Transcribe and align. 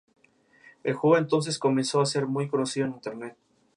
El 0.83 0.95
juego 0.95 1.19
entonces 1.19 1.59
comenzó 1.59 2.01
a 2.01 2.07
ser 2.07 2.25
muy 2.25 2.47
conocido 2.49 2.87
en 2.87 2.93
Internet. 2.93 3.37